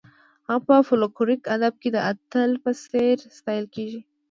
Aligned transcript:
هغه 0.47 0.57
په 0.67 0.75
فولکلوریک 0.87 1.41
ادب 1.55 1.73
کې 1.81 1.89
د 1.91 1.97
اتل 2.11 2.51
په 2.63 2.71
څېر 2.83 3.15
ستایل 3.37 3.65
کیږي. 3.75 4.01